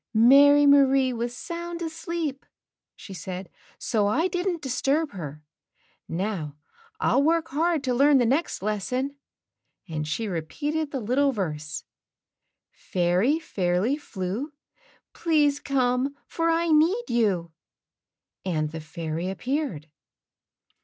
"Mary 0.15 0.65
Marie 0.65 1.13
was 1.13 1.37
sound 1.37 1.79
asleep," 1.83 2.43
she 2.95 3.13
said, 3.13 3.49
"so 3.77 4.07
I 4.07 4.27
didn't 4.27 4.63
disturb 4.63 5.11
her. 5.11 5.43
Now 6.09 6.55
I'll 6.99 7.21
work 7.21 7.49
hard 7.49 7.83
to 7.83 7.93
learn 7.93 8.17
the 8.17 8.25
next 8.25 8.63
lesson," 8.63 9.15
and 9.87 10.07
she 10.07 10.27
repeated 10.27 10.89
the 10.89 10.99
little 11.01 11.31
verse, 11.31 11.83
"Fairy 12.71 13.37
Fairly 13.37 13.95
Flew, 13.95 14.51
Please 15.13 15.59
come, 15.59 16.15
for 16.25 16.49
I 16.49 16.69
need 16.69 17.03
you;" 17.11 17.51
and 18.43 18.71
the 18.71 18.81
fairy 18.81 19.29
appeared. 19.29 19.85